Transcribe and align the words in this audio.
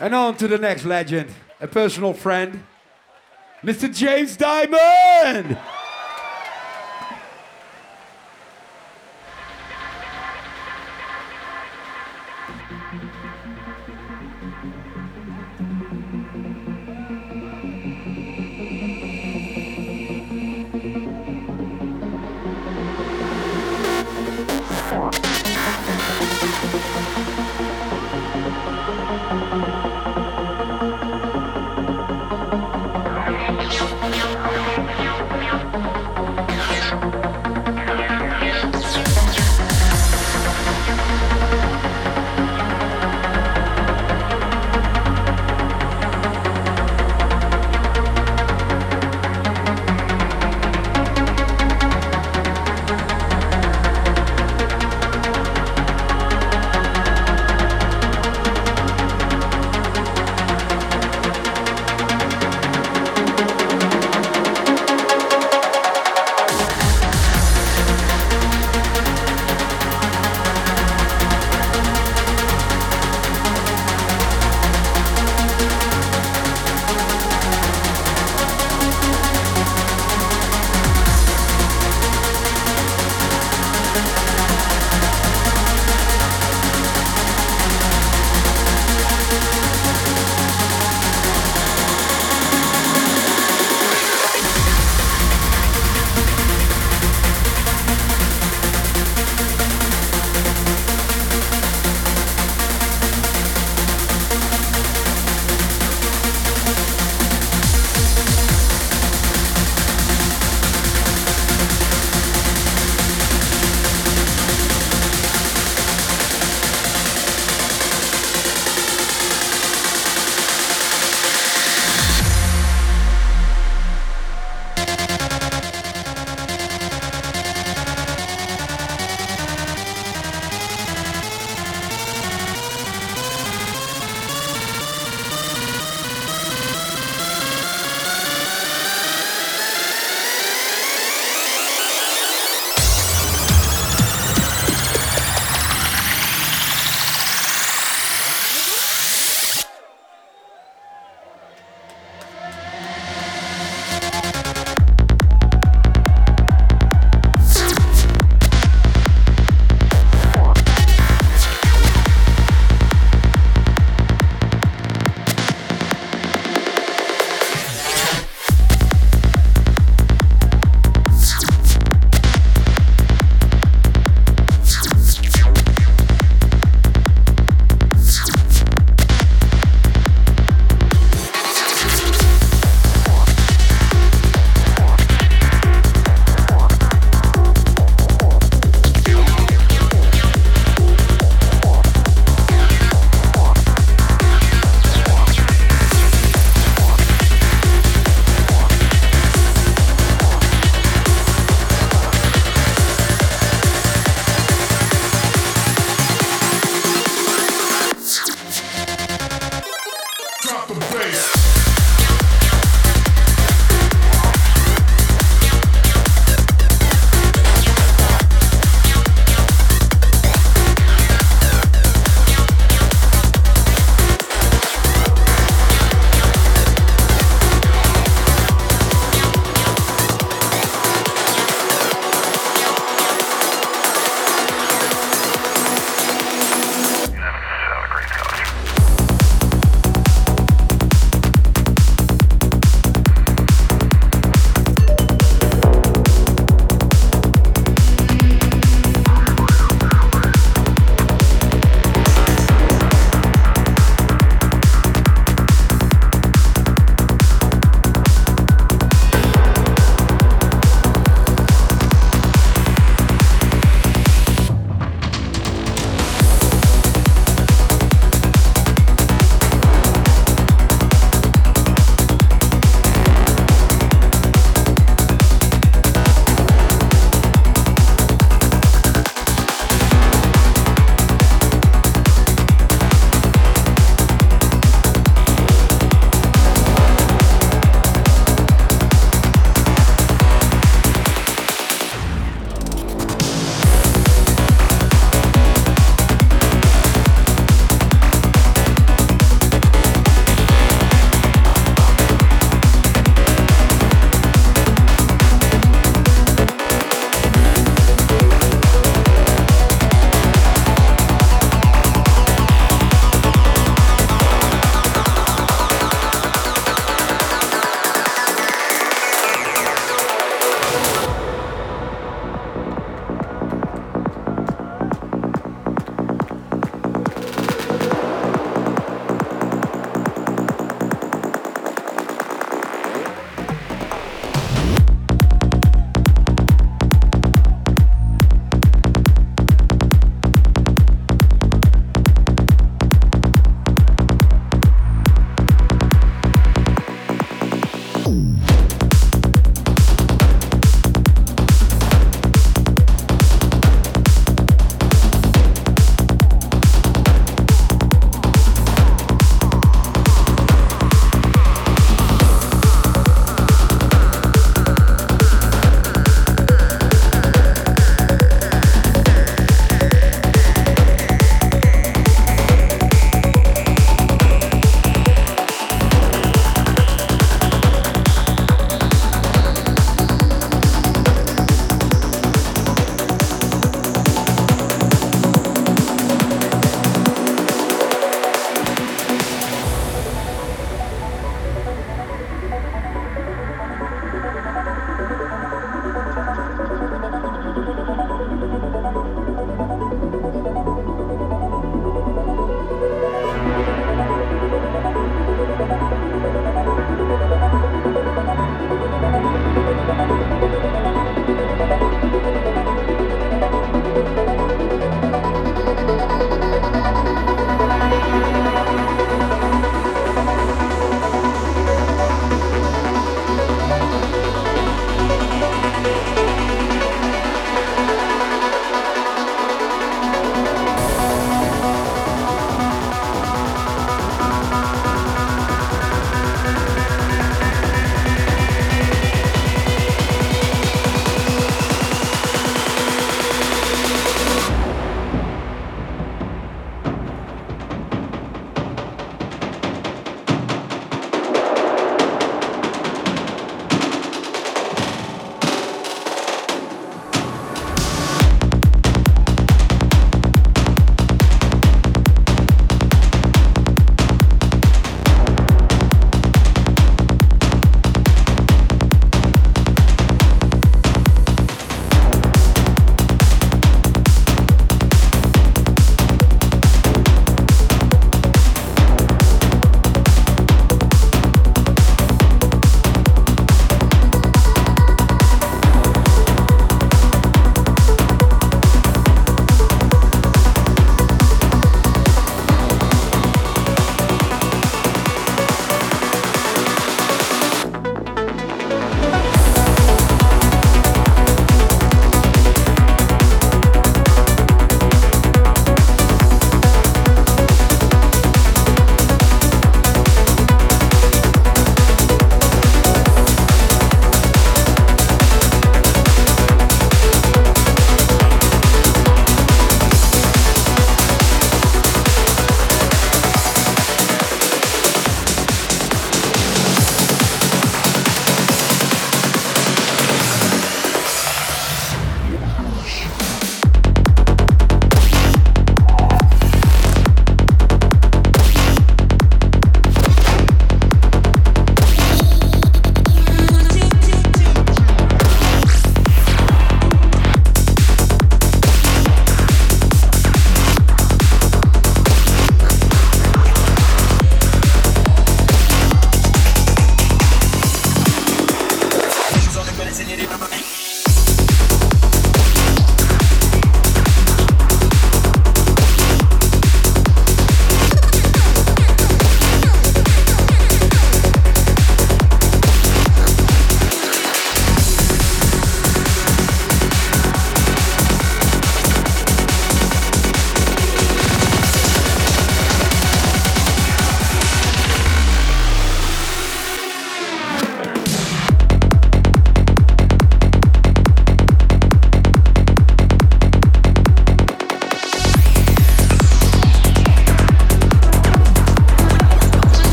And 0.00 0.14
on 0.14 0.36
to 0.38 0.48
the 0.48 0.56
next 0.56 0.86
legend, 0.86 1.30
a 1.60 1.68
personal 1.68 2.14
friend, 2.14 2.64
Mr. 3.62 3.94
James 3.94 4.34
Diamond. 4.34 5.58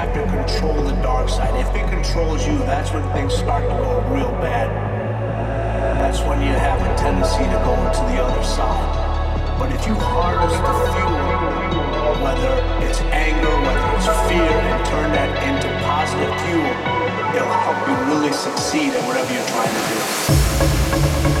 Have 0.00 0.14
to 0.14 0.24
control 0.32 0.82
the 0.82 0.96
dark 1.02 1.28
side. 1.28 1.52
If 1.60 1.68
it 1.76 1.86
controls 1.90 2.46
you, 2.46 2.56
that's 2.60 2.90
when 2.90 3.04
things 3.12 3.34
start 3.34 3.62
to 3.64 3.76
go 3.84 4.00
real 4.08 4.32
bad. 4.40 4.68
That's 6.00 6.20
when 6.20 6.40
you 6.40 6.52
have 6.56 6.80
a 6.80 6.96
tendency 6.96 7.44
to 7.44 7.60
go 7.68 7.76
to 7.76 8.02
the 8.08 8.16
other 8.24 8.42
side. 8.42 9.58
But 9.58 9.72
if 9.72 9.86
you 9.86 9.94
harness 9.94 10.56
the 10.56 10.74
fuel, 10.96 11.20
whether 12.24 12.52
it's 12.88 13.00
anger, 13.12 13.52
whether 13.60 13.86
it's 13.96 14.08
fear, 14.24 14.56
and 14.72 14.86
turn 14.86 15.12
that 15.12 15.30
into 15.44 15.68
positive 15.84 16.32
fuel, 16.48 16.72
it'll 17.36 17.60
help 17.60 17.80
you 17.84 17.96
really 18.08 18.32
succeed 18.32 18.94
at 18.96 19.06
whatever 19.06 19.30
you're 19.34 19.44
trying 19.52 19.68
to 19.68 21.34
do. 21.36 21.39